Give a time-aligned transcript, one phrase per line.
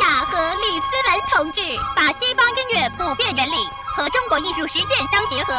[0.00, 1.60] 雅和李思文同志
[1.94, 3.54] 把西方音乐普遍原理
[3.96, 5.54] 和中国艺术实践相结合，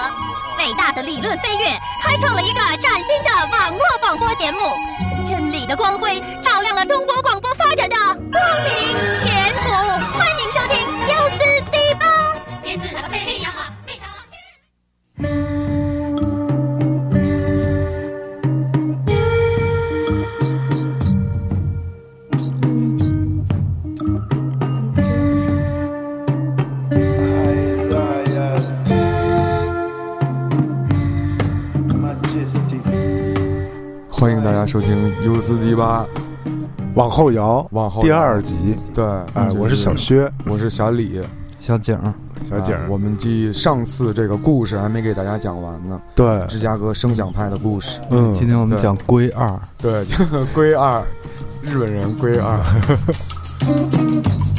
[0.59, 4.59] 伟大的理论飞跃，开创了一个崭新的网络广播节目。
[5.27, 9.34] 真理的光辉照亮了中国广播发展的光明前
[34.65, 36.05] 家收听 U 四 D 八。
[36.95, 38.75] 往后摇，往后第二集。
[38.93, 41.21] 对，哎，我是小，薛，我是小李，
[41.59, 42.13] 小景儿，
[42.49, 47.99] 小景我们继上次这个故事还没给大家讲完呢，对，芝加哥声响派的故事。
[48.09, 48.81] 嗯，今天我们对。
[48.81, 51.03] 讲龟二，对，这个龟二，
[51.61, 52.57] 日本人龟二。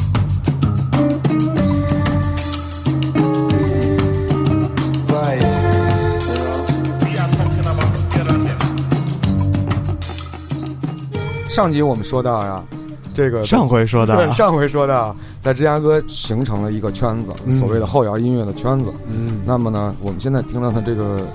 [11.56, 12.62] 上集我们说到呀，
[13.14, 18.92] 这个上回说到对，上回说到，在芝加哥形成了一个圈子，嗯所谓的后摇音乐的圈子。
[19.08, 21.26] 嗯，那么呢，我们现在听到的这个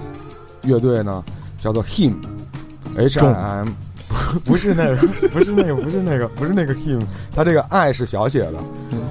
[0.61, 1.23] 乐队呢，
[1.59, 3.69] 叫做 Him，H I M，
[4.45, 7.01] 不是那个，不是那个，不是那个，不是那个 Him，
[7.35, 8.53] 他这个爱是小写的。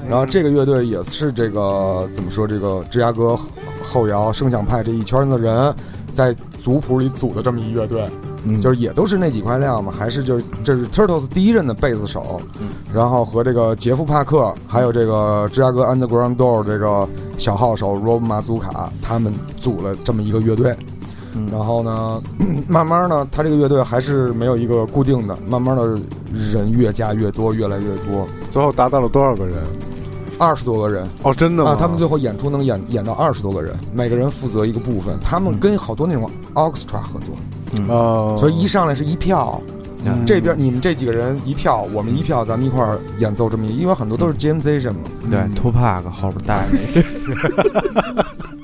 [0.08, 2.47] 然后这个乐队也是这个怎么说？
[2.47, 3.36] 这个芝加哥
[3.83, 5.74] 后摇声响派这一圈的人
[6.14, 8.08] 在族谱里组的这么一乐队。
[8.44, 8.60] 嗯。
[8.60, 12.69] 就是也都是那几块料嘛，还是就是这是 Turtles 第一任的贝斯手，嗯。
[12.92, 20.74] 然后和这个杰夫帕克，还有这个芝加哥 Underground Door 这个小号手 Rob 马祖卡，他们组了这么一个乐队。
[21.34, 21.46] 嗯。
[21.52, 22.22] 然后呢，
[22.66, 25.98] 慢慢呢，他这个乐队还是没有一个固定的，慢慢的
[26.33, 29.56] 人越加越多，越来越多，最后达到了多少个人？
[30.38, 31.06] 二十多个人。
[31.22, 31.72] 哦，真的吗？
[31.72, 37.34] 啊，他们最后演出能演演到二十多个人，每个人负责一个部分，他们跟好多那种 orchestra 合作，
[37.89, 39.61] 哦，所以一上来是一票。
[40.05, 40.25] 嗯。
[40.27, 45.01] 这边你们这几个人一票，我们一票，咱们一块儿演奏这么一，因为很多都是 jam session 嘛。
[45.31, 46.67] 对 Tupac 后边带
[48.14, 48.25] 那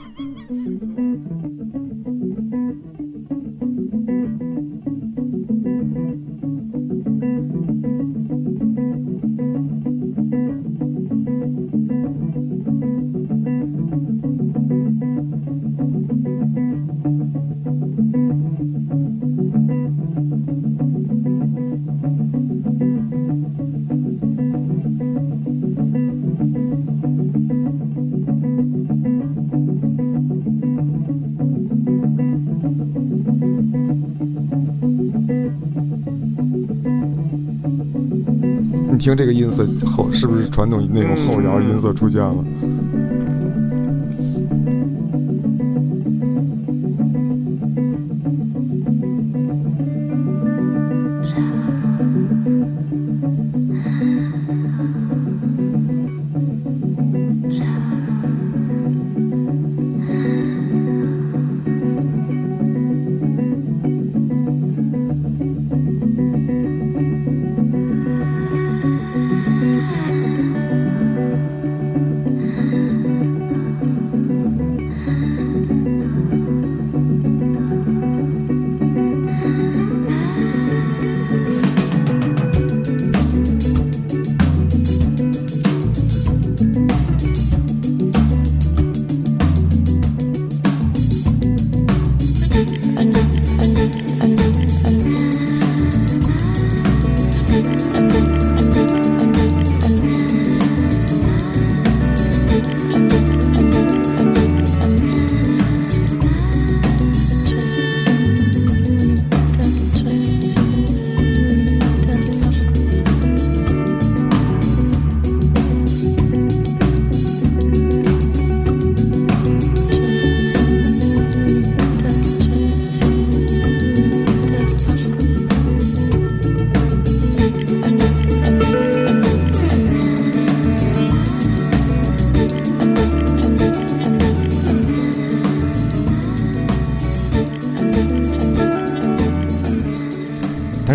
[38.97, 39.63] 你听这个音色
[39.95, 42.43] 后，是不是传统那种后摇音色出现了？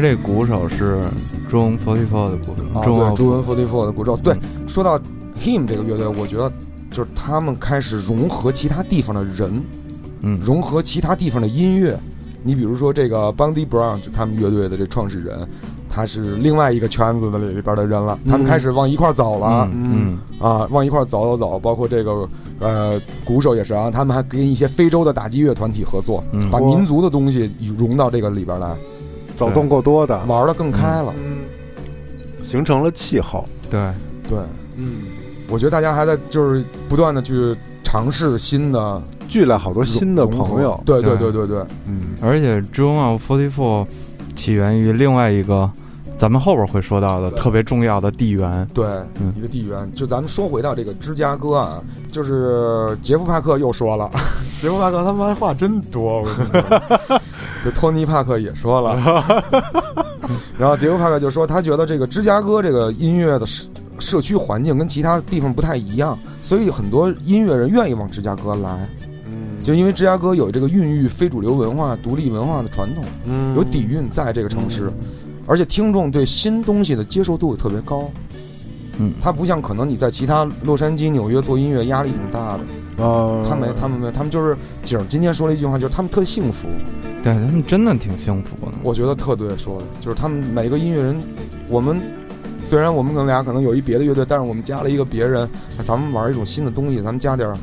[0.01, 0.99] 他这鼓手是
[1.47, 4.17] 中 Forty Four 的鼓手，啊，中对，朱文 Forty Four 的鼓手。
[4.17, 4.35] 对，
[4.67, 4.97] 说到
[5.39, 6.51] Him 这个乐队，我觉得
[6.89, 9.63] 就是他们开始融合其他地方的人，
[10.21, 11.95] 嗯，融合其他地方的音乐。
[12.43, 15.47] 你比如说这个 Bundy Brown，就他们乐队的这创始人，
[15.87, 18.47] 他是另外一个圈子的里里边的人了，他们嗯。
[18.47, 19.69] 开始往一块儿走了。
[19.71, 20.17] 嗯。
[20.39, 22.27] 啊，往一块儿走走走，包括这个
[22.57, 26.49] 呃鼓手也是啊，他们还跟一些非洲的打击乐团体合作，嗯。
[26.49, 28.75] 把民族的东西融到这个里边来，
[29.41, 31.13] 走动够多的，玩的更开了。
[31.17, 31.39] 嗯，
[32.45, 33.47] 形成了气候。
[33.69, 33.79] 对，
[34.29, 34.37] 对，
[34.77, 35.03] 嗯，
[35.49, 40.79] 我觉得大家还在就是不断的去尝试新的聚了好多新的朋友。
[40.85, 43.87] 对对对对对对，嗯，而且 Dream of Forty Four
[44.35, 45.69] 起源于另外一个
[46.17, 48.67] 咱们后边会说到的特别重要的地缘。
[48.73, 48.85] 对，
[49.19, 49.91] 嗯一个地缘。
[49.93, 54.09] 就咱们说回到这个芝加哥啊，就是杰夫帕克又说了，
[54.61, 57.21] 杰夫帕克他妈话真多，我跟你说。
[57.63, 58.95] 对，托尼帕克也说了，
[60.57, 63.67] 然后杰夫帕克就说，他觉得这个芝加哥这个音乐的社
[63.99, 68.89] 社区环境跟其他地方不太一样，所以很多音乐人愿意往芝加哥来，
[69.27, 74.91] 嗯，就因为芝加哥有这个孕育非主流文化、独立文化的传统，嗯有底蕴在这个城市，
[75.45, 78.09] 而且听众对新东西的接受度也特别高。
[78.97, 82.57] 嗯他不像可能你在其他洛杉矶、纽约做音乐压力挺大
[82.97, 86.67] 的，啊，他没，他们没，他们就是景儿今天说了一句话，就是他们特幸福，
[87.23, 88.71] 对他们真的挺幸福的。
[88.83, 91.15] 我觉得特对说的，就是他们每个音乐人，
[91.69, 92.01] 我们
[92.63, 95.47] 虽然我们可能俩可能有一别的乐队，但是我们加了一个别人，
[95.77, 97.57] 哎咱们玩一种新的东西，咱们加点儿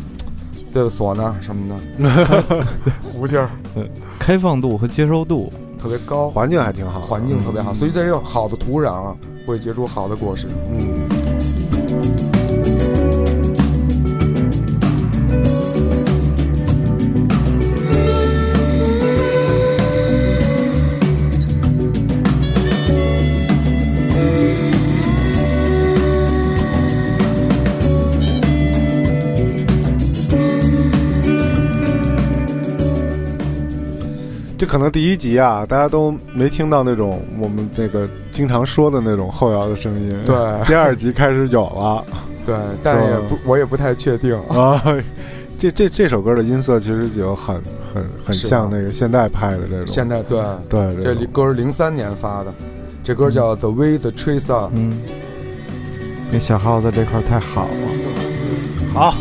[0.73, 2.65] 对吧唢呐什么的，
[3.13, 3.51] 胡琴儿
[4.19, 9.17] 开放度和接受度，特别高，环境还挺好，环境特别好，所以在这个好的土壤啊，
[9.47, 10.47] 会结出好的果实。
[10.71, 11.18] 嗯。
[34.69, 40.11] 可能第一集啊，大家都没听到那种我们那个经常说的那种后摇的声音。
[40.27, 40.37] 对
[40.67, 42.05] 第二集开始有了
[42.45, 44.39] 对，但也不，我也不太确定。
[44.49, 44.81] 啊。
[45.59, 47.57] 这这这首歌的音色其实就很
[47.93, 49.87] 很很像那个现代派的这种。
[49.87, 52.53] 现代对，对这歌是零三年发的，
[53.03, 54.67] 这歌叫《The Way the Trees Are》。
[54.75, 55.01] 嗯，
[56.31, 57.75] 那小耗子这块太好了。
[58.95, 59.15] 好。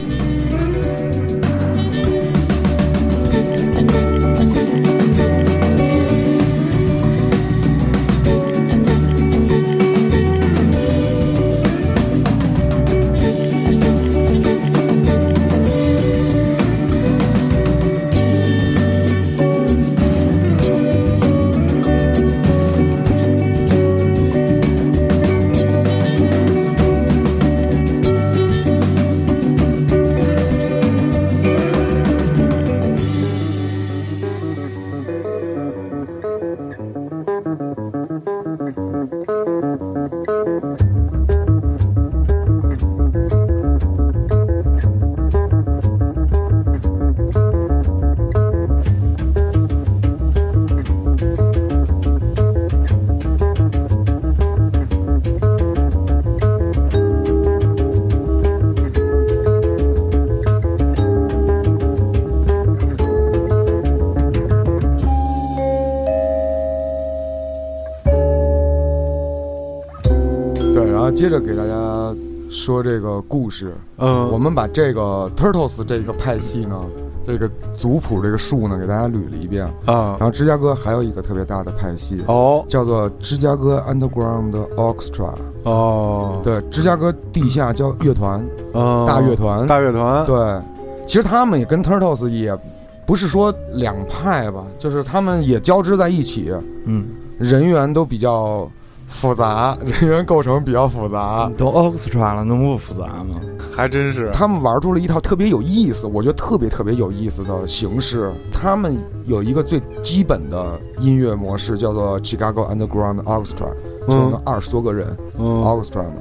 [71.28, 72.16] 接着给大家
[72.50, 73.76] 说这个故事。
[73.98, 76.82] 嗯，我们把这个 Turtles 这个派系呢，
[77.22, 79.66] 这个族谱这个树呢，给大家捋了一遍。
[79.84, 85.34] 啊然后芝加哥还有一个特别大的派系，哦叫做芝加哥 Underground Orchestra。
[85.64, 88.42] 哦，对，芝加哥地下交乐团，
[88.74, 89.68] 嗯大乐团。
[89.68, 90.62] 大乐团，对，
[91.06, 92.58] 其实他们也跟 Turtles 也
[93.06, 96.54] 不是说两派吧，就是他们也交织在一起，
[96.86, 97.06] 嗯，
[97.38, 98.72] 人员都比较
[99.08, 101.50] 复杂，人员构成比较复杂。
[101.58, 103.42] 都 orchestra 了，能不复杂吗？
[103.72, 104.30] 还真是。
[104.32, 108.32] 他们玩出了一套特别有意思，我觉得特别特别有意思的形式。
[108.52, 113.72] 他们有一个最基本的音乐模式，叫做 Chicago Underground Orchestra，
[114.10, 116.16] 就那二十多个人、嗯 Orchestra 嘛。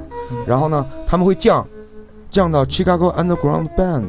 [0.45, 1.65] 然后呢，他们会降
[2.37, 4.05] 降到 Chicago Underground Band，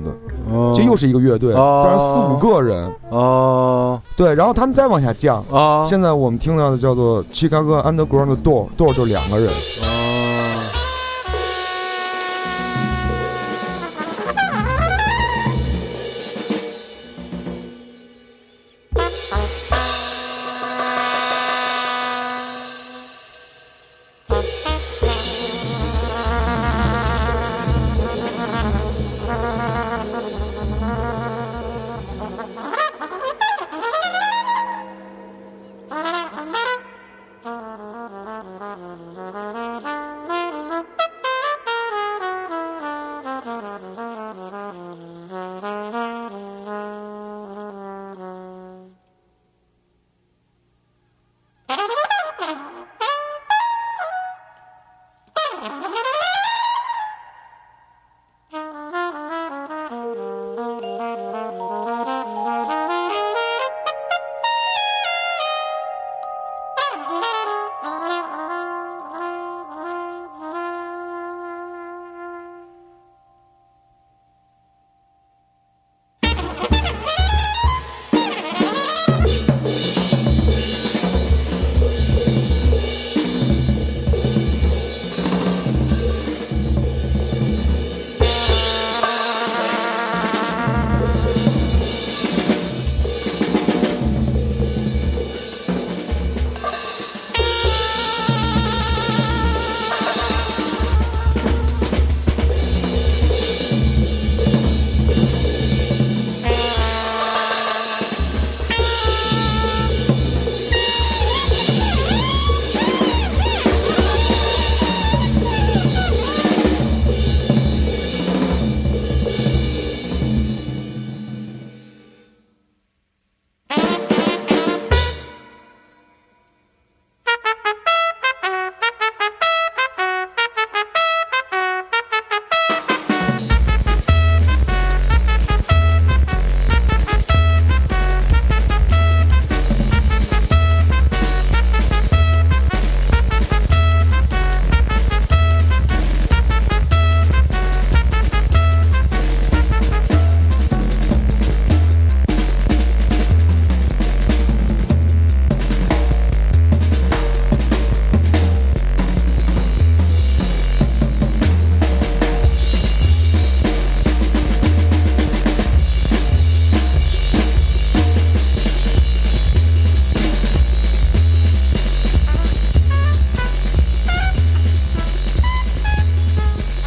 [0.53, 2.93] 哦这又是一个乐队，哦当然四五个人。
[3.09, 5.43] 哦对，然后他们再往下降。
[5.51, 9.51] 啊现在我们听到的叫做 Chicago Underground Door，Door 就两个人。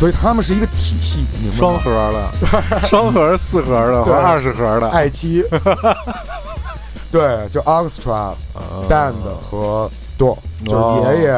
[0.01, 1.79] 所以他们是一个体系，明白双？
[1.79, 5.45] 核的，双核、四核的和对二十核的，爱七，
[7.11, 11.31] 对，就 orchestra 呃 band 和 door，就是爷爷、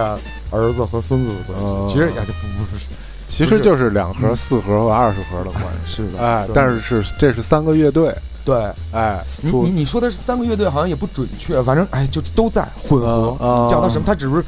[0.49, 1.83] 儿子和孙子的关哦。
[1.85, 1.93] 系。
[1.93, 2.87] 其实也就不不是，
[3.27, 5.95] 其实就是两核、四核和二十核的关系。
[5.95, 8.55] 是的，哎，但是是这是三个乐队，对
[8.91, 13.37] 哎，你你你说的是三个乐队，好像也不准确，反正哎，就都在混合。
[13.39, 14.03] 嗯你叫它什么？
[14.05, 14.43] 他只是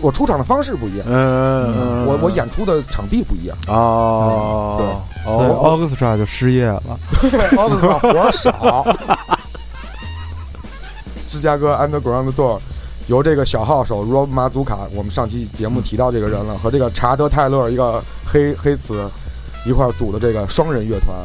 [0.00, 3.56] 我出场的方式不一样，嗯嗯，我我演出的场地不一样。
[3.66, 6.82] 哦，所以哦，Orchestra 就失业了。
[7.52, 8.96] Orchestra 活儿少。
[11.28, 12.60] 芝加哥 Underground Door
[13.08, 19.10] 由这个小号手 Rob 马祖卡，我们上期节目提到这个人了，和这个查德泰勒一个黑黑词
[19.66, 21.16] 一块儿组的这个双人乐团。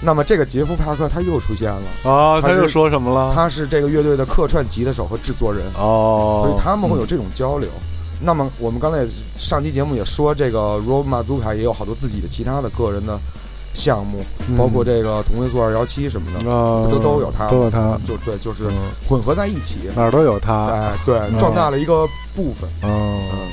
[0.00, 3.32] 那么这个杰夫帕克他又出现了，啊，他又说什么了？
[3.34, 7.68] 他是这个乐队的客串吉他手和制作人，哦，所以他们会有这种交流。
[8.20, 9.04] 那么我们刚才
[9.36, 13.18] 上期节目也说，这个 Rob 马祖卡也有好多自己的其他的个人的
[13.74, 16.50] 项目，嗯包括这个同位素二幺七什么的。
[16.50, 22.68] 啊，都都有他都有他，就对，就是嗯混合在一起，哪儿都有他，哎，对，壮大了一个部分。
[22.82, 23.48] 嗯嗯，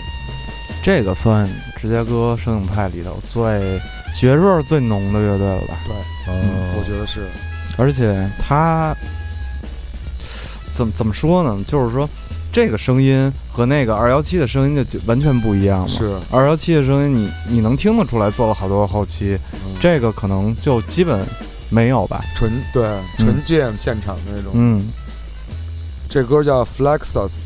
[0.83, 3.81] 这个算芝加哥摄影派里头最
[4.13, 5.75] 学味儿最浓的乐队了吧？
[5.85, 5.95] 对，
[6.27, 7.25] 嗯，我觉得是，
[7.77, 8.95] 而且他
[10.71, 11.57] 怎么怎么说呢？
[11.67, 12.07] 就是说，
[12.51, 15.87] 这个声音和那个二幺七的声音就就完全不一样了。
[15.87, 21.25] 是，二幺七的声音你，你能听得出来做了好多后期，嗯这个可能就基本
[21.69, 22.23] 没有吧。
[22.35, 22.83] 纯对
[23.17, 24.51] 纯 jam 现场的那种。
[24.53, 24.85] 嗯，
[26.09, 27.45] 这歌叫 Flexus。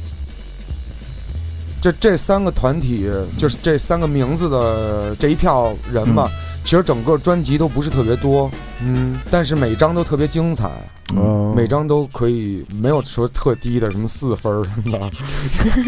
[1.81, 6.31] 这这三个团体，就是这三个名字的这一票人吧，
[6.65, 9.17] 其实整个专辑都不是特别多，嗯。
[9.31, 10.69] 但是每张都特别精彩，
[11.15, 15.11] 嗯，每张都可以没有说特低的什么四分什么的，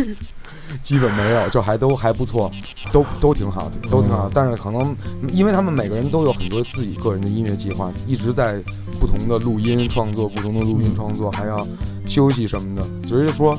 [0.84, 2.52] 基本没有，就还都还不错，
[2.92, 4.30] 都都挺好的，都挺好。
[4.34, 4.96] 但是可能
[5.32, 8.62] 因为他们每个人都有很多自己个人的音乐计划，一直在
[9.00, 11.66] 不同的录音创作，不同的录音创作，还要
[12.08, 12.84] 休息什么的。
[13.08, 13.58] 所以说，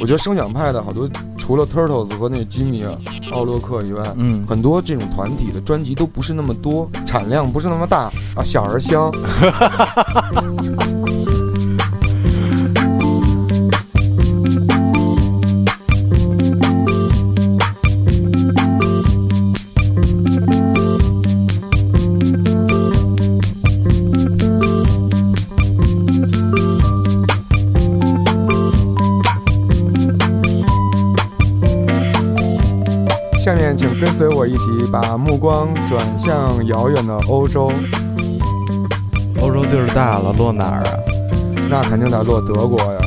[0.00, 2.84] 我觉得声响派的好多，除了 Turtles 和那吉米
[3.32, 9.10] 奥洛克以外，嗯，很多这种团体的专辑都不是那么多，产量不是那么大啊，小而香。
[33.40, 37.72] 下面，请跟随我一起把目光转向遥远的欧洲，
[39.40, 40.92] 欧洲地儿大了，落哪儿啊？
[41.70, 43.00] 那肯定得落德国呀。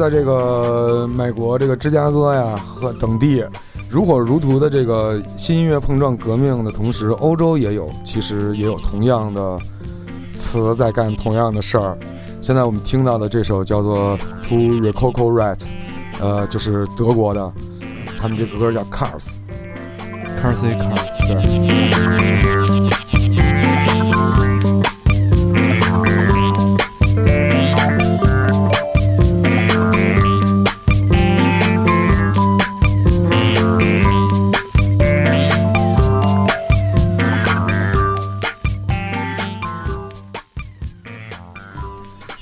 [0.00, 3.44] 在这个美国这个芝加哥呀和等地
[3.90, 9.58] 如火如荼的这个新音乐碰撞革命的同时，欧洲也有其实也有同样的
[10.38, 11.98] 词在干同样的事儿。
[12.40, 14.16] 现在我们听到的这首叫做
[14.48, 15.58] 《To Recoco Right》，
[16.18, 17.52] 呃，就是德国的，
[18.16, 22.39] 他们这个歌叫 Cars，Cars Cars，对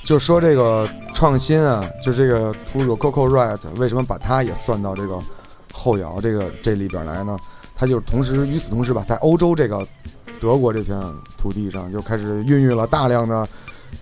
[0.09, 5.19] 就说这个创新啊，就这个 To Rococo Right，为什么把它也算到这个
[5.71, 7.37] 后摇这个这里边来呢？
[7.75, 9.87] 它就同时与此同时吧，在欧洲这个
[10.39, 10.99] 德国这片
[11.37, 13.47] 土地上，就开始孕育了大量的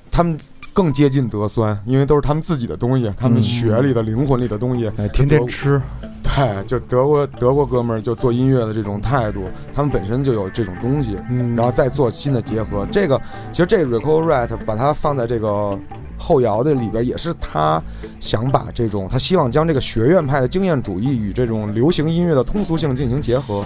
[0.10, 0.40] 他们
[0.78, 4.86] 更接近德酸，因为都是他们自己的东西，他们嗯血里的、灵魂里的东西。
[4.98, 5.82] 哎，天天吃，
[6.22, 11.18] 对，就德国德国哥们儿就做音乐的这种态度，他们本身就有这种东西。
[11.32, 12.86] 嗯然后再做新的结合。
[12.92, 13.20] 这个
[13.52, 15.76] 其实这 r e c o Right 把它放在这个
[16.16, 17.82] 后摇的里边，也是他
[18.20, 23.66] 想把这种他希望将这个学院派的经验主义与这种流行音乐的通俗性进行结合，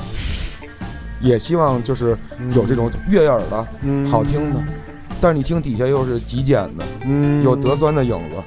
[1.20, 2.18] 也希望就是
[2.54, 4.64] 有这种悦耳的、嗯好听的，
[5.22, 8.38] 但是你听底下又是极简的，嗯有德酸的影子，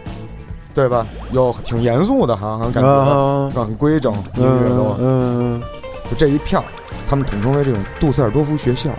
[0.75, 1.07] 对吧？
[1.31, 2.91] 有挺严肃的，好像感觉。
[2.91, 5.63] 啊很规整，音乐都嗯
[6.11, 6.63] 就这一票，
[7.09, 8.91] 他们统称为这种杜塞尔多夫学校。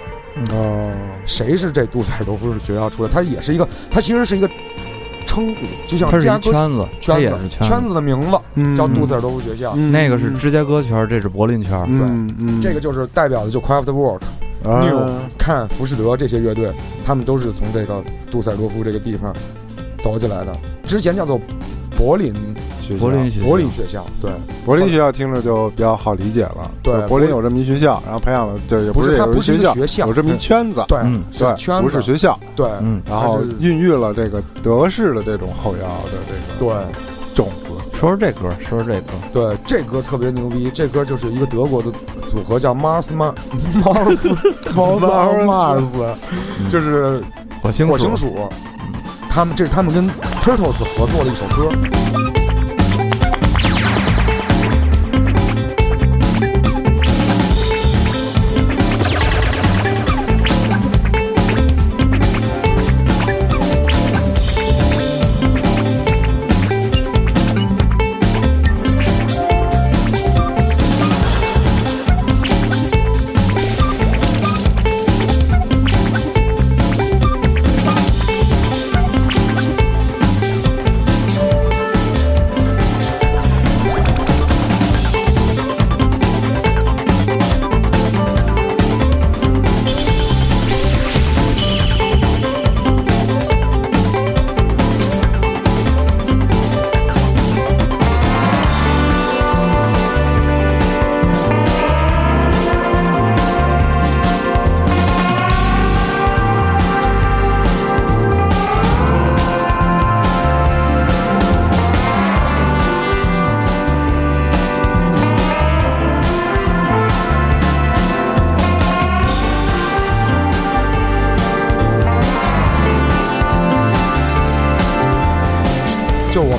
[0.52, 0.92] 哦
[1.26, 3.10] 谁是这杜塞尔多夫学校出来？
[3.12, 4.50] 他也是一个，他其实是一个
[5.36, 9.74] 称呼，就像它是芝加哥圈子，它圈子也是圈圈子的名字嗯叫杜塞尔多夫学校。
[9.76, 11.78] 嗯那个是芝加哥圈，这是柏林圈。
[11.90, 14.22] 嗯嗯这个就是代表的就 Craftwork、
[14.64, 16.74] 啊、New、看浮士德这些乐队，
[17.06, 19.36] 他们都是从这个杜塞尔多夫这个地方
[20.02, 20.56] 走起来的。
[20.88, 21.38] 之前叫做
[21.98, 22.34] 柏林
[22.88, 24.32] 学校柏林学校柏林学校，对，
[24.66, 26.70] 柏林学校听着就比较好理解了。
[26.84, 36.86] 对柏林有这么一学校，然后培养了，这也不是它不是一学校，个学校有这么一圈子，对嗯，是对，圈子，不是学校，对，嗯，然后孕育了这个德式的这种后摇的这个对。
[37.34, 37.68] 种子。
[38.00, 41.92] 说说这歌，说说这歌，对，这歌特别牛逼，这歌就是一个德国的
[42.30, 43.34] 组合叫 Mars Ma
[43.82, 44.34] Mars
[44.74, 46.16] Mars Mars，
[46.70, 47.22] 就是
[47.62, 48.48] 火星火星鼠。
[49.30, 50.10] 他们这是他们跟
[50.42, 52.45] Turtles 合作的一首歌。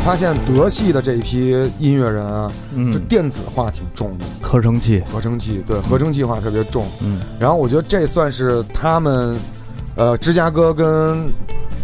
[0.06, 6.86] 发现德系的这一批音乐人啊，就嗯，电子化挺重的，合成器，合成器对合成器化特别重。
[7.00, 9.36] 嗯，然后我觉得这算是他们，
[9.96, 11.28] 呃，芝加哥跟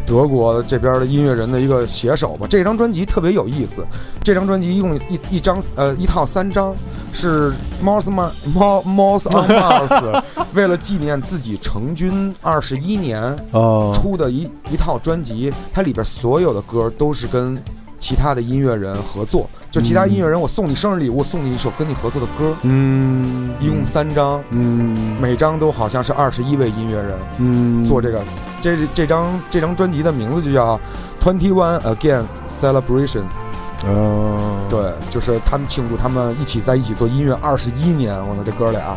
[0.06, 2.46] 德国这边的音乐人的一个携手吧。
[2.48, 3.84] 这张专辑特别有意思，
[4.22, 6.72] 这张专辑一共一一张呃一套三张，
[7.12, 7.50] 是
[7.84, 10.22] Mars Ma Mo- Mars on Mars
[10.54, 13.90] 为了纪念自己成军二十一年哦。
[13.92, 17.60] 出的一一套专辑，它里边所有的歌都是跟
[18.02, 24.42] 其他的音乐人合作，就其他音乐人，我送你生日礼物，送你一首跟你合作的歌，嗯，一共三张。
[24.50, 25.16] 嗯。
[25.20, 27.84] 每张都好像是二十一位音乐人嗯。
[27.84, 28.20] 做这个，
[28.60, 30.80] 这这张这张专辑的名字就叫
[31.22, 33.42] Twenty One Again Celebrations，
[33.86, 38.96] 哦，对，就是他们庆祝他们一起在一起做音乐二十一年，我操，这哥俩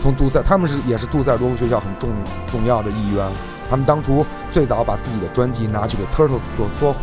[0.00, 2.08] 从杜塞，他们是也是杜塞尔多夫学校很重
[2.50, 3.28] 重要的一员，
[3.68, 7.02] 他们当初最早把自己的专辑拿去给 Turtles 做缩混，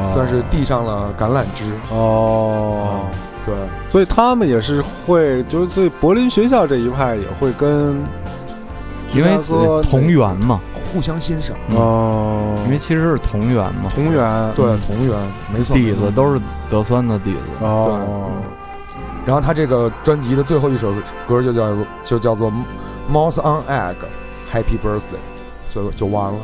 [0.00, 3.00] 哦算是递上了橄榄枝，哦。
[3.46, 3.54] 对，
[3.88, 7.96] 所以他们也是会，就是所以柏林学校这一派也会跟
[9.14, 10.60] 因为芝加哥同源嘛，
[10.92, 11.56] 互相欣赏。
[11.74, 15.16] 哦，因为其实是同源嘛，同源对，同源
[15.50, 17.38] 没错，底子都是德酸的底子。
[17.64, 18.28] 哦，
[19.24, 20.92] 然后他这个专辑的最后一首
[21.26, 22.52] 歌就叫就叫做
[23.10, 23.96] 《Mouse on Egg
[24.52, 25.16] Happy Birthday》，
[25.74, 26.38] 就就完了。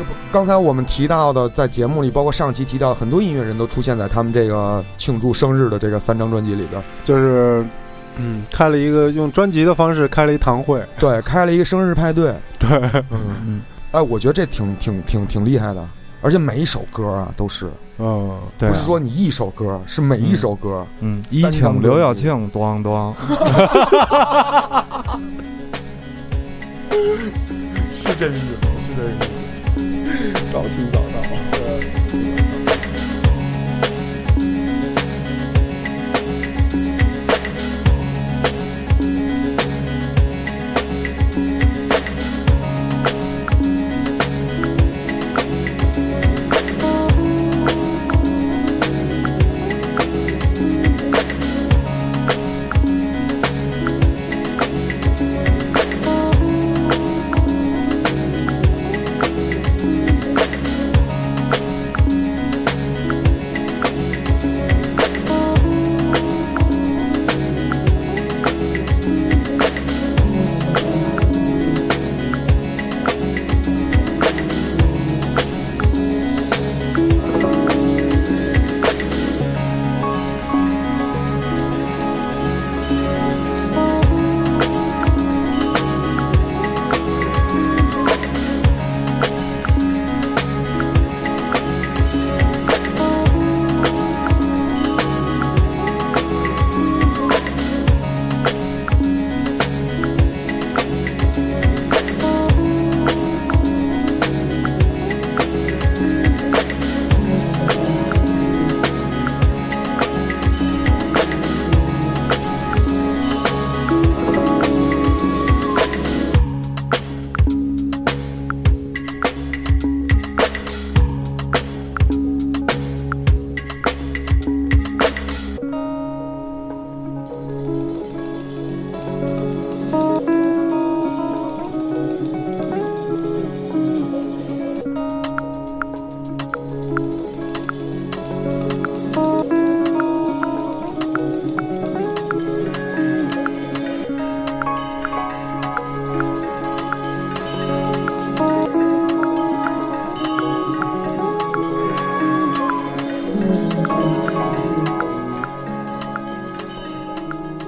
[0.00, 6.82] 这不，刚才我们提到的，在节目里，包括上期提到，很多音乐人都出现在他们这个庆祝生日的这个三张专辑里边。
[7.04, 7.62] 就是
[8.16, 12.32] 嗯，开了一个用专辑的方式开了一堂会，对，开了一个生日派对。
[12.58, 12.70] 对，
[13.10, 13.60] 嗯，嗯，
[13.90, 15.86] 哎，我觉得这挺挺挺挺厉害的，
[16.22, 20.86] 而且每一首歌啊都是，嗯，对啊，不是说你一首歌，是每一首歌。
[21.00, 23.12] 嗯，一请刘晓庆，咣咣，
[27.92, 28.46] 是这个意思，
[28.86, 29.28] 是这个意思。
[30.52, 31.59] 早听早到。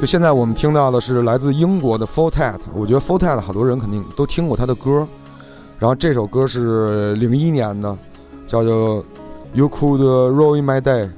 [0.03, 5.07] 就现在我们听到的是来自英国的 f o r t e t 我觉得 f o r t e t 好多人肯定都听过他的歌，
[5.79, 7.97] 然后这首歌是零一年的，
[8.45, 9.05] 叫做
[9.55, 11.09] You Could Ruin My Day。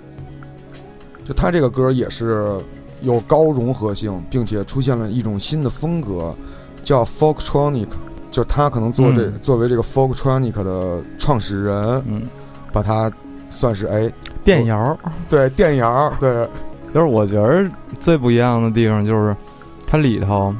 [1.27, 2.59] 就他这个歌也是
[3.01, 6.35] 有高融合性，并且出现了一种新的风格，
[6.83, 7.89] 叫 Folktronic。
[8.31, 9.41] 就是他可能做这、嗯。
[9.43, 12.29] 作为这个 Folktronic 的创始人，嗯，
[12.71, 13.11] 把它
[13.49, 14.13] 算是哎
[14.45, 14.99] 电摇，
[15.31, 16.47] 对电摇对
[16.95, 19.37] 就是我觉得最不一样的地方就是
[19.85, 20.55] 它里头，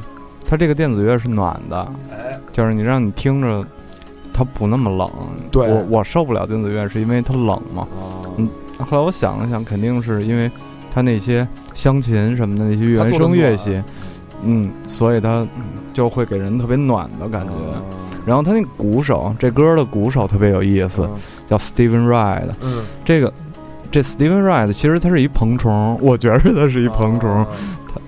[0.45, 1.89] 它这个电子乐是暖的，
[2.53, 3.65] 就是你让你听着
[4.33, 5.09] 它不那么冷。
[5.53, 7.83] 对我我受不了电子乐是因为它冷嘛。
[7.95, 10.51] 啊嗯后来我想了想，肯定是因为
[10.93, 13.81] 它那些乡琴什么的那些原声乐器，
[14.43, 17.53] 嗯，所以它嗯就会给人特别暖的感觉。
[18.27, 21.09] 然后他那鼓手，这歌的鼓手特别有意思，
[21.47, 22.49] 叫 Steven Wright。
[22.63, 23.33] 嗯，这个
[23.95, 27.31] 这 Steven Wright 其实他是一蓬虫，我觉得他是一蓬虫。
[27.31, 27.47] 啊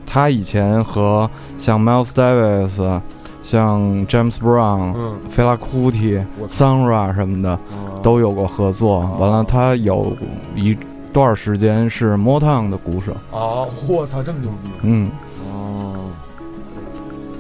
[0.04, 3.00] 他以前和像 Miles Davis、
[3.44, 7.60] 像 James Brown、嗯，菲拉库蒂、我操 Sonra 什么的啊
[8.02, 9.00] 都有过合作。
[9.20, 10.16] 完了，他有
[10.56, 10.76] 一
[11.12, 13.12] 段时间是 Motown 的鼓手。
[13.30, 14.70] 哦，我操，这么牛逼！
[14.82, 15.10] 嗯，
[15.52, 15.94] 哦，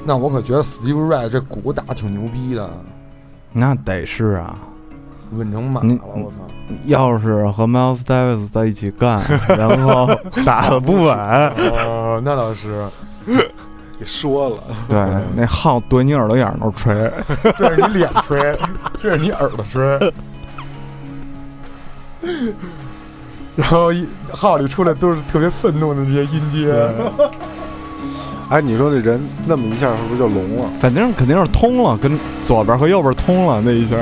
[0.04, 2.70] 那我可觉得 Steve Ray 这鼓打挺牛逼的，
[3.52, 4.56] 那得是啊。
[5.32, 6.36] 稳成马了，我操！
[6.84, 10.08] 要是和 Miles Davis 在一起干， 然后
[10.44, 12.86] 打的不稳，哦，那倒是，
[13.98, 14.56] 给说了，
[14.88, 16.94] 对，那号对你耳朵眼儿那儿吹。
[17.58, 18.38] 对着你脸吹，
[19.02, 20.12] 对着你耳朵吹，
[23.56, 26.72] 然后一号里出来都是特别愤怒的那些音阶，
[28.48, 30.68] 哎，你说这人那么一下，是不是就聋了？
[30.80, 33.96] 反正肯定是通了，跟左边和右边通了那一下。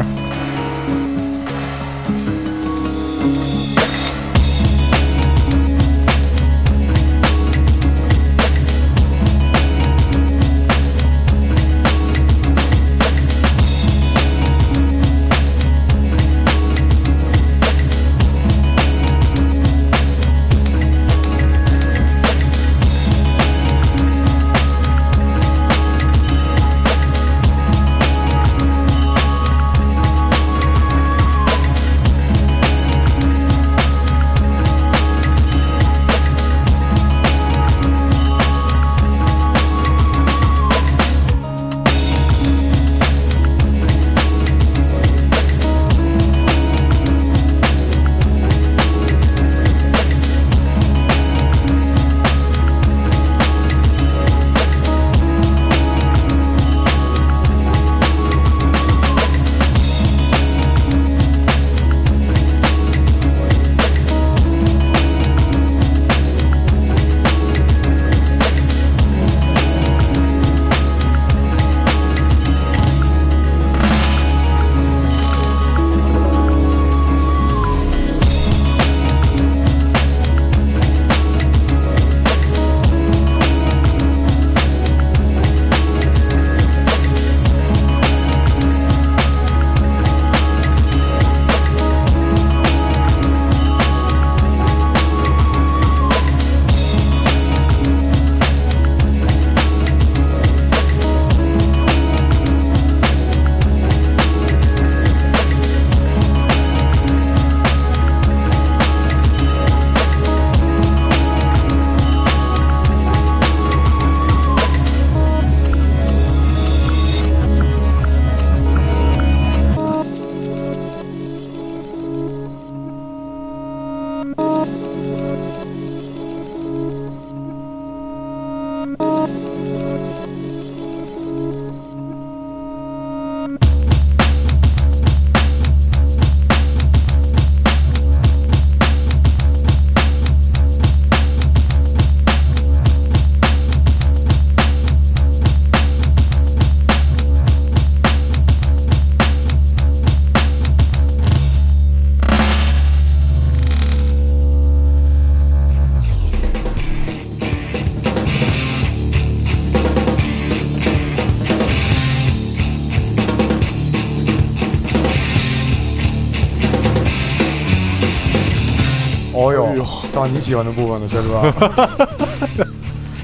[170.15, 171.43] 到你喜欢的部分了，薛哥。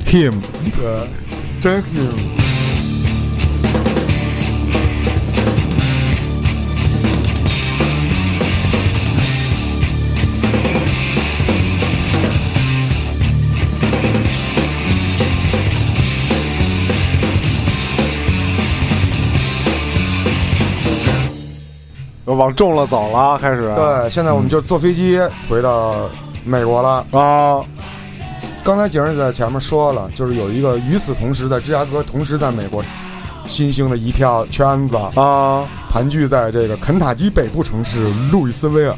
[0.07, 0.35] him
[0.77, 1.09] 对，
[1.61, 2.11] 真 him。
[22.27, 23.71] 往重了走了，开始。
[23.75, 26.09] 对，现在我们就坐飞机回到
[26.45, 27.05] 美国了。
[27.13, 27.61] 啊，
[28.63, 32.85] 刚才景儿也在前面说了，就是有一个与此同时在芝加哥，同时在美国
[33.47, 38.95] 新兴的一票圈子啊，盘踞在这个肯塔基北部城市路易斯维尔。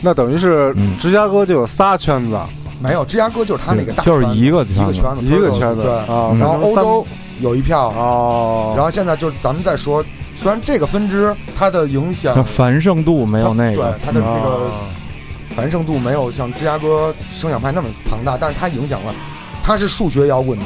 [0.00, 0.96] 那等于是嗯。
[0.98, 2.38] 芝加哥就有仨圈子，
[2.80, 4.82] 没有，芝加哥就是他那个大就是一个圈子。
[4.82, 5.92] 一个圈子，一个圈子对。
[6.38, 7.06] 然后欧洲
[7.40, 14.70] 有一票，哦，然后现在就是咱们再说，虽然这个分支它的影响那繁盛度没有那个对，它的那个啊
[15.52, 19.14] 繁盛度没有像芝加哥声响派那么庞大，但是它影响了，
[19.62, 20.64] 它是数学摇滚的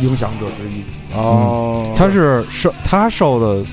[0.00, 0.82] 影响者之一。
[1.16, 3.64] 哦，他是受他受的，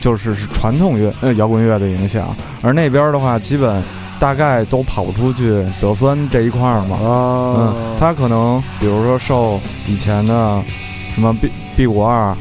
[0.00, 3.80] 就是是传统乐呃摇滚乐的影响，而那边的话，基本
[4.18, 6.98] 大概都跑不出去德酸这一块儿嘛。
[7.00, 10.60] 哦嗯，，他可能比如说受以前的
[11.14, 12.36] 什么 B B 五二、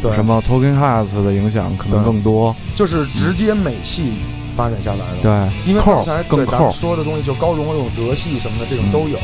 [0.00, 2.54] 对，什么 Talking Heads 的影响可能更多。
[2.76, 4.12] 就是直接美系
[4.56, 5.22] 发展下来的。
[5.22, 6.72] 对，因为扣刚才对咱们。
[6.72, 9.18] 说的东西，就高融的这种德系什么的，这种都有。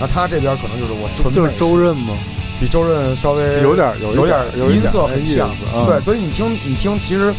[0.00, 2.14] 那他这边可能就是我纯就是周润吗？
[2.58, 5.50] 比周润稍微有点有有点有点那意色很像
[5.86, 7.30] 对，所以你听你听，其实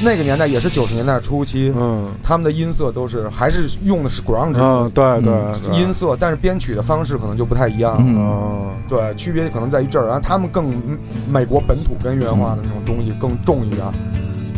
[0.00, 7.96] 那个年代也是九十年代初期，嗯他们的音色都是还是用的是 grunge 嗯，对对嗯音色，但是编曲的方式可能就不太一样。
[7.98, 13.84] 嗯，嗯对，区别可能在于这儿，然后他们更嗯美国本土根源化的那种东西更重一点。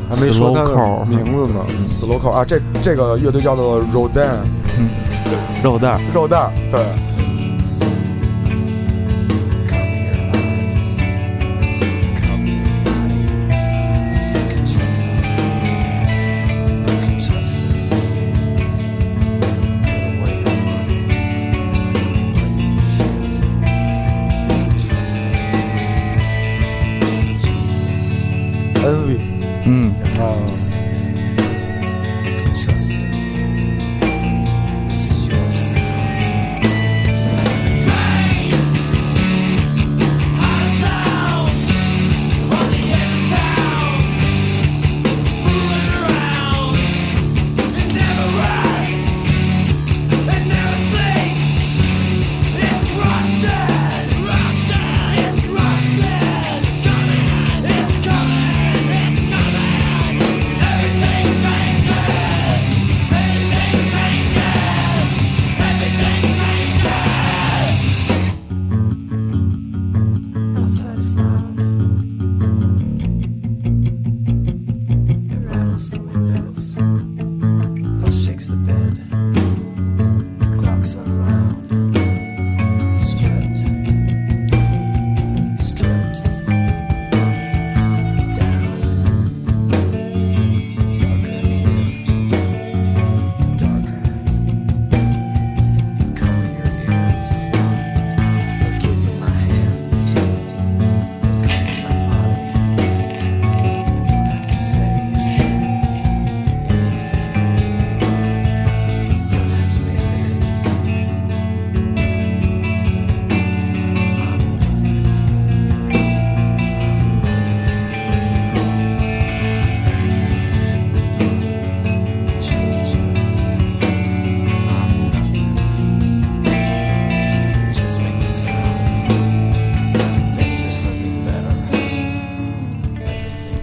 [0.08, 1.64] 还没说他名字呢。
[1.76, 4.36] slow core 啊，这这个乐队叫做 Rodan
[5.62, 6.00] 肉蛋儿。
[6.14, 6.80] 肉蛋，对。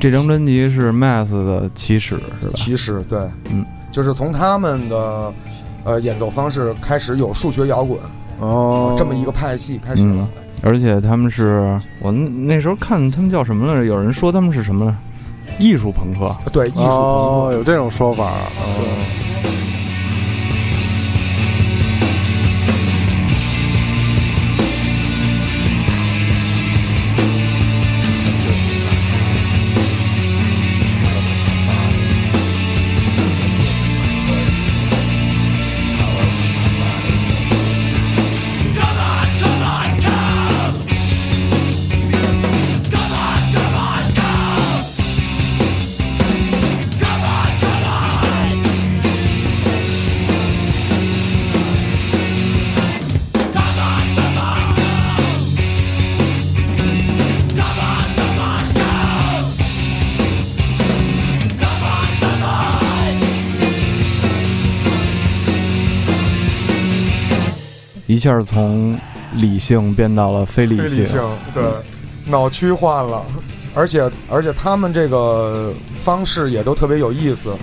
[0.04, 2.54] 这张专辑是 Mass 的起始，是吧？
[2.56, 3.18] 起始对，
[3.50, 5.34] 嗯，就是从他们的
[5.86, 7.98] 呃演奏方式开始有数学摇滚、
[8.42, 10.44] 哦，这么一个派系开始了嗯。
[10.62, 13.86] 而且他们是我那那时候看他们叫什么来着？
[13.86, 14.94] 有人说他们是什么？
[15.58, 16.36] 艺术朋克。
[16.52, 18.30] 对，艺术朋克哦，有这种说法。
[18.60, 19.23] 嗯
[68.24, 68.98] 下从
[69.36, 71.04] 理性变到了非理性。
[71.04, 71.20] 理性，
[71.54, 71.64] 对，
[72.26, 73.22] 脑区换了，
[73.76, 77.54] 而且而且他们这个方式也都特别有意思，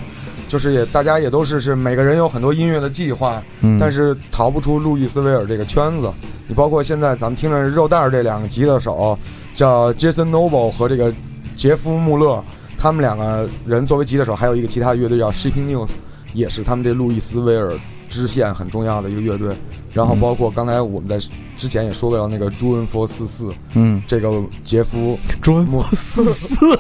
[0.47, 6.11] 就是也大家也都是是每个人有很多音乐的计划，嗯，但是逃不出路易斯维尔这个圈子。
[6.47, 9.19] 你包括现在咱们听的肉蛋儿这两个吉他手，
[9.55, 11.11] 叫 Jason Noble 和这个
[11.57, 12.43] 杰夫穆勒，
[12.77, 15.93] 他们两个人作为吉他手，还有一个其他乐队叫 Shaking News，
[16.35, 17.79] 也是他们这路易斯维尔
[18.11, 19.57] 支线很重要的一个乐队。
[19.95, 21.19] 然后包括刚才我们在
[21.57, 26.57] 之前也说过那个朱恩佛四四，嗯，这个杰夫朱恩佛四四。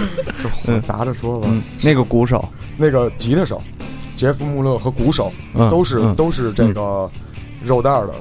[0.42, 3.60] 就混杂着说吧，嗯，那个鼓手，那个吉他手
[4.16, 7.10] 杰夫穆勒和鼓手嗯，都是、嗯都是这个
[7.62, 8.14] 肉蛋儿的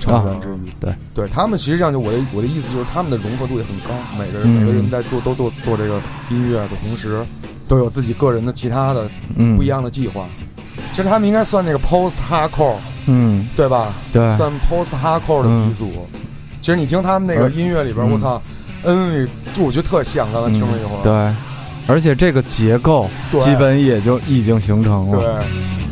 [0.00, 0.70] 成员之一。
[0.80, 7.24] 对，对他们实际上就我的我的意思就是他们的融合度也很高，每个人、嗯每个人在做都做做这个音乐的同时，
[7.68, 10.26] 都有自己个人的其他的嗯，不一样的计划。
[10.94, 12.76] 其实他们应该算那个 post hardcore
[13.06, 13.92] 嗯，对吧？
[14.12, 16.06] 对，算 post hardcore 的鼻祖。
[16.60, 18.40] 其实你听他们那个音乐里边，嗯我操，
[18.84, 20.32] 嗯，就我觉得特像。
[20.32, 21.34] 刚才听了一会儿，对，
[21.92, 25.20] 而且这个结构基本也就已经形成了。
[25.20, 25.83] 对。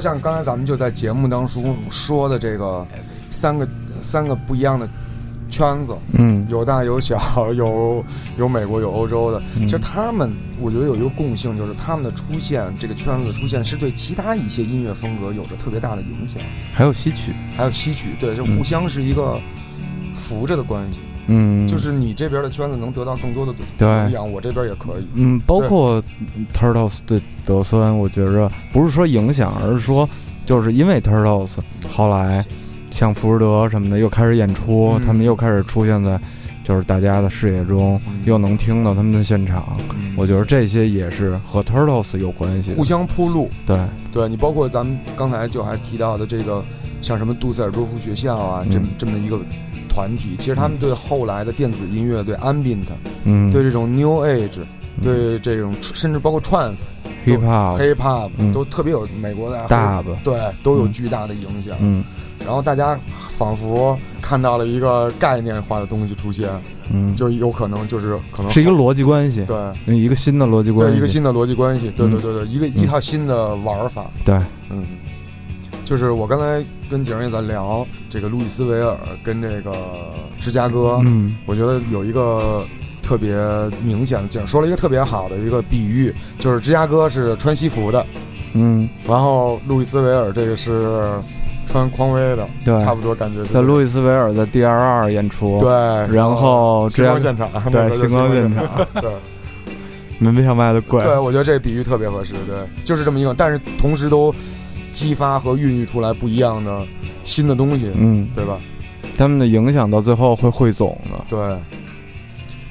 [0.00, 2.86] 像刚才咱们就在节目当中说的这个
[3.30, 3.68] 三个
[4.02, 4.88] 三个不一样的
[5.50, 8.04] 圈子，嗯，有大有小，有
[8.38, 9.42] 有美国有欧洲的。
[9.56, 16.40] 嗯其实他们，我觉得有一个共性，就是他们的出现，这个圈子的出现是对其他一些音乐风格有着特别大的影响，
[16.72, 19.38] 还有戏曲，还有吸取，对，就互相是一个
[20.14, 21.00] 扶着的关系。
[21.26, 23.88] 嗯，就是你这边的圈子能得到更多的对。
[24.06, 25.06] 营养，我这边也可以。
[25.14, 26.02] 嗯，包括
[26.52, 30.08] Turtles 对德森，我觉着不是说影响，而是说
[30.44, 31.56] 就是因为 Turtles
[31.88, 32.44] 后来
[32.90, 35.02] 像福士德什么的又开始演出，嗯。
[35.06, 36.20] 他们又开始出现在
[36.64, 38.22] 就是大家的视野中，嗯。
[38.24, 39.76] 又能听到他们的现场，
[40.16, 42.72] 我觉得这些也是和 Turtles 有关系。
[42.74, 43.78] 互相铺路，对，
[44.12, 46.64] 对你包括咱们刚才就还提到的这个，
[47.00, 48.94] 像什么杜塞尔多夫学校啊，这么嗯。
[48.98, 49.38] 这么一个
[49.90, 52.86] 团体，其实他们对后来的电子音乐、对 ambient、
[53.24, 55.02] 嗯，对这种 new age、嗯。
[55.02, 56.90] 对这种甚至包括 trance、
[57.26, 58.52] hip hop 嗯。
[58.52, 61.76] 都特别有美国的 dub 对都有嗯巨大的影响。
[61.80, 62.04] 嗯。
[62.44, 62.98] 然后大家
[63.36, 66.48] 仿佛看到了一个概念化的东西出现，
[66.90, 69.56] 嗯，就有可能就是可能是一个逻辑关系，对。
[69.86, 72.10] 嗯一个新的逻辑关系，对一个新的逻辑关系，对嗯。
[72.10, 74.10] 对对对，一个一套新的玩法。
[74.24, 74.38] 对，
[74.70, 74.84] 嗯，
[75.84, 79.72] 就是我刚才跟景儿也在聊这个路易斯维尔跟这个
[80.40, 82.66] 芝加哥，嗯我觉得有一个
[83.00, 83.36] 特别
[83.84, 88.04] 明显的，景儿说了一个特别好的一个比喻，就是芝加哥是穿西服的，
[88.54, 91.12] 嗯，然后路易斯维尔这个是
[91.66, 93.62] 穿匡威的，对，差不多感觉是在。
[93.62, 95.70] 路易斯维尔在 D R 二演出，对，
[96.12, 99.10] 然后星光现场，对星光现现场，对。
[100.22, 102.34] 门票卖的贵，对，我觉得这个比喻特别合适。
[102.46, 104.30] 对，就是这么一个，但是同时都
[104.92, 106.86] 激发和孕育出来不一样的
[107.24, 108.58] 新的东西，嗯，对吧？
[109.16, 111.24] 他们的影响到最后会汇总的。
[111.28, 111.58] 对，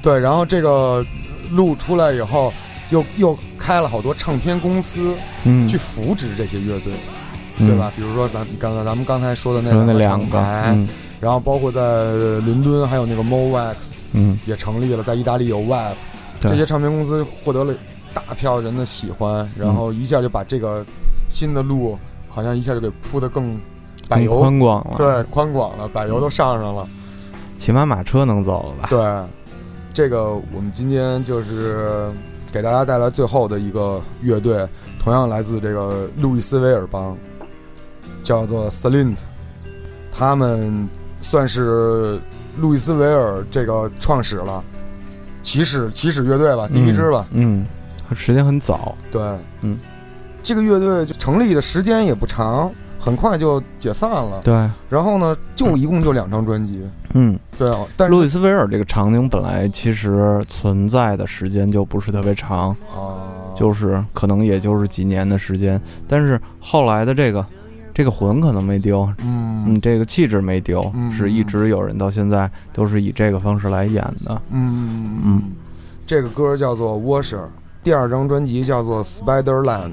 [0.02, 1.04] 对，然后这个
[1.50, 2.52] 路出来以后，
[2.90, 5.14] 又又开了好多唱片公司
[5.44, 6.92] 嗯，去扶植这些乐队，
[7.58, 7.92] 嗯对吧？？
[7.94, 10.86] 比如说咱刚才咱们刚才说的那说那两两个，
[11.20, 11.80] 然后包括在
[12.40, 15.94] 伦敦还有那个 Mowax 嗯，也成立了，在意大利有 Web，
[16.40, 17.74] 对这些唱片公司获得了
[18.12, 20.84] 大票人的喜欢，然后一下就把这个
[21.28, 21.98] 新的路
[22.30, 23.60] 好像一下就给铺得更
[24.08, 26.88] 柏更油，宽广了。，对，宽广了，柏油都上上了。
[27.56, 28.88] 骑马马车能走了吧？
[28.88, 29.28] 对，
[29.92, 32.10] 这个我们今天就是
[32.50, 34.66] 给大家带来最后的一个乐队，
[34.98, 37.14] 同样来自这个路易斯维尔邦，
[38.22, 39.18] 叫做 Salint，
[40.10, 40.88] 他们
[41.20, 42.18] 算是
[42.56, 44.64] 路易斯维尔这个创始了，
[45.42, 47.26] 起始起始乐队吧，第一支吧。
[47.32, 47.66] 嗯，
[48.08, 48.96] 嗯，时间很早。
[49.10, 49.20] 对，
[49.60, 49.78] 嗯，
[50.42, 54.40] 这个乐队就成立的时间也不长，很快就解散了。
[54.42, 54.54] 对，
[54.88, 56.82] 然后呢，就一共就两张专辑。
[57.14, 67.44] 嗯，对啊，但是路易斯维尔这个场景本来其实存在的时间就不是特别长，啊，就是可能也就是几年的时间，但是后来的这个
[67.92, 69.64] 这个魂可能没丢，嗯。
[69.66, 74.40] 嗯，这个气质没丢，嗯是一直有人到现在都是以这个方式来演的。
[74.50, 75.18] 嗯。
[75.24, 75.42] 嗯，
[76.06, 77.36] 这个歌叫做《Washer》，
[77.82, 79.90] 第二张专辑叫做《Spiderland》，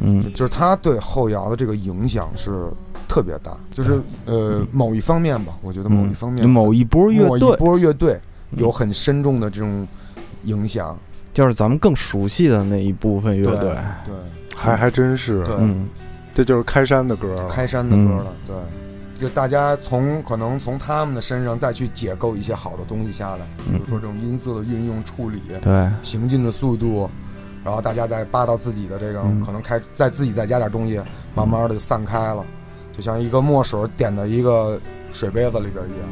[0.00, 0.22] 嗯。
[0.32, 2.68] 就是他对后摇的这个影响是
[3.08, 7.48] 特别大，就是呃某一方面吧，我觉得某一方面嗯某一波乐队。
[7.48, 8.20] 某一波乐队
[8.50, 8.60] 嗯。
[8.60, 9.86] 有很深重的这种
[10.44, 10.98] 影响，
[11.32, 13.76] 就是咱们更熟悉的那一部分乐队，
[14.06, 14.14] 对
[14.54, 15.54] 还还真是，对。
[15.58, 15.88] 嗯，
[16.34, 17.34] 这就是开山的歌。
[17.48, 18.56] 开山的歌了，对。
[19.18, 27.10] 就大家从可能从他们的身上再去解构一些好的东西下来，比如说这种音色的运用处理，对，行进的速度，
[27.64, 31.00] 然后大家再扒到自己的这个，嗯可能开再自己再加点东西，
[31.34, 32.44] 慢慢的就散开了，
[32.92, 34.80] 就像一个墨水点到一个
[35.12, 36.08] 水杯子里边一样。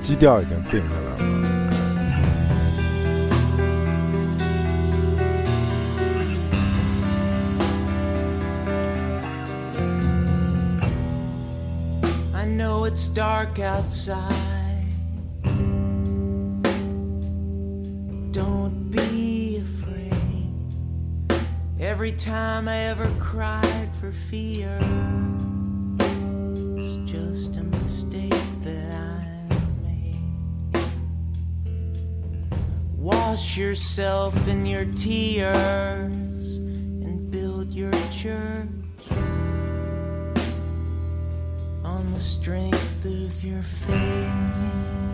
[0.00, 1.18] 基调已经定下来了。
[12.32, 14.57] I know it's dark outside.
[22.18, 24.76] Time I ever cried for fear,
[26.76, 28.32] it's just a mistake
[28.64, 29.24] that I
[29.84, 30.18] made.
[32.96, 39.12] Wash yourself in your tears and build your church
[41.84, 45.07] on the strength of your faith.《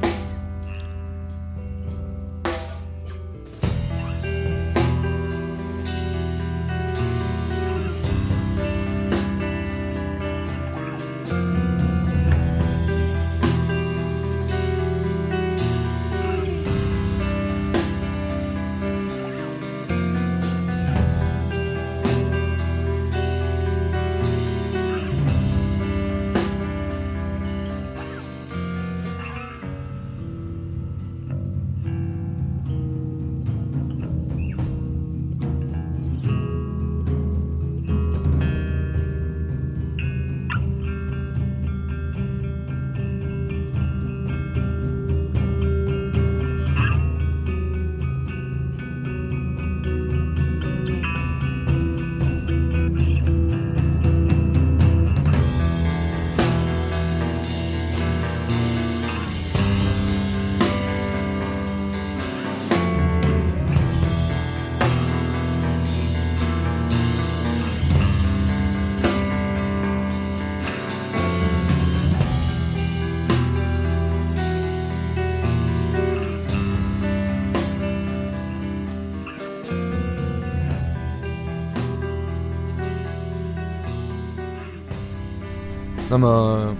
[86.15, 86.73] 那么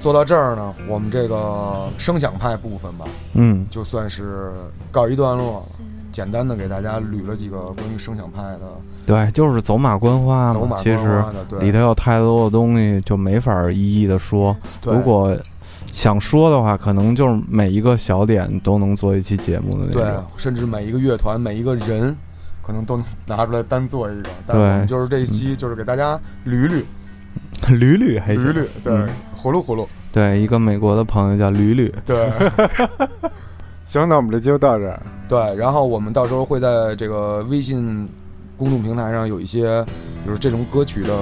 [0.00, 3.04] 做到这儿呢，我们这个声响派部分吧，
[3.34, 4.50] 嗯就算是
[4.90, 5.62] 告一段落了。
[6.10, 8.60] 简单的给大家捋了几个关于声响派的
[9.06, 10.54] 对，就是走马观花嘛。
[10.54, 14.54] 走马其实观花的，对，里头有太多的东西，就没法一一的说。
[14.80, 15.34] 对如果
[15.92, 22.14] 想说的话，可能就是每一个小点都能做一期节目的那对种。，甚至每一个乐团、每一个人，
[22.60, 24.28] 可能都能拿出来单做一个。
[24.44, 26.82] 但是对我们就是这一期，就是给大家捋捋
[27.78, 31.92] 捋捋还行驴驴，对嗯，葫芦葫芦，对，一个美国的朋友叫驴驴。
[32.04, 32.30] 对
[33.86, 35.00] 行，那我们这期就到这儿。
[35.28, 35.38] 对。
[35.56, 38.08] 然后我们到时候会在这个微信
[38.56, 39.84] 公众平台上有一些，
[40.24, 41.14] 比如这种歌曲的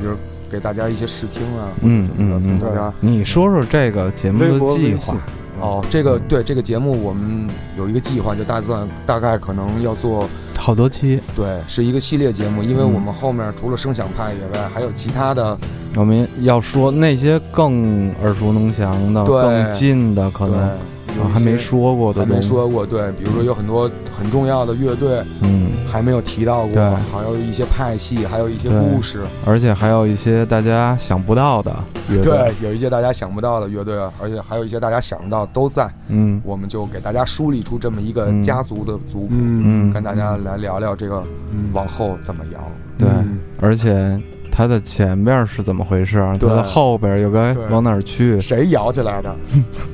[0.00, 0.14] 比如
[0.50, 5.16] 给大家一些试听啊，嗯嗯，嗯跟大家你说说这个节目的、计划。
[5.62, 7.48] 哦，这个对这个节目我们
[7.78, 12.92] 有一个计划，就大算大概可能要做，好多期，对，是一个系列节目，因为嗯。
[12.92, 15.56] 我们后面除了声响派以外，还有其他的，
[15.94, 19.40] 我们要说那些更耳熟能详的、对。
[19.40, 20.78] 更近的，可能，
[21.20, 22.40] 啊还没说过的还没。
[22.42, 26.82] 说过，对，比如说有很多很重要的乐队嗯，还没有提到过，对。
[27.12, 31.72] 还有一些派系，还有一些故事，而且还有一些大家想不到的
[32.10, 32.32] 乐队。
[32.32, 36.40] 对，有一些大家想不到的乐队，而且还有一些大家想不到都在，嗯。
[36.44, 39.90] 我们就给大家梳理出这么一个嗯家族的族谱，嗯。
[39.90, 41.68] 嗯，跟大家来聊聊这个嗯。
[41.72, 42.60] 往后怎么摇。
[42.98, 43.38] 对，嗯。
[43.60, 46.18] 而且它的前面是怎么回事？
[46.18, 46.48] 它对。
[46.48, 48.38] 的后边又该往哪儿去？
[48.40, 49.34] 谁摇起来的？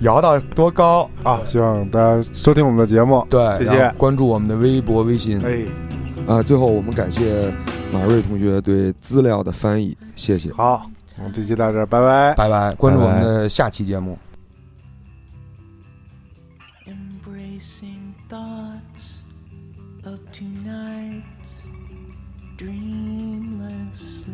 [0.00, 1.10] 摇到多高？
[1.24, 3.26] 啊，希望大家收听我们的节目。
[3.28, 5.42] 对，谢谢关注我们的微博、微信。
[5.44, 5.66] 哎，
[6.26, 7.52] 啊，最后我们感谢
[7.92, 10.88] 马瑞同学对资料的翻译，谢谢，好，
[11.18, 12.34] 我们这期到这儿，拜拜。
[12.34, 12.74] 拜拜。
[12.74, 14.18] 关注我们的下期节目。
[16.86, 19.22] Embracing thoughts
[20.04, 21.22] of tonight
[22.56, 24.26] dreamlessly.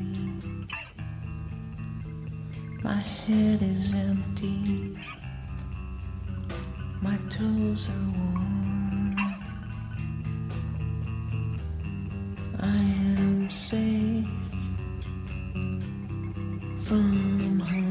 [2.82, 4.63] My head is empty,
[7.04, 9.14] My toes are warm.
[12.58, 12.76] I
[13.18, 14.26] am safe
[16.80, 17.83] from home.